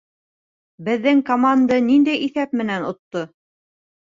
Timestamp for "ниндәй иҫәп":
1.91-2.59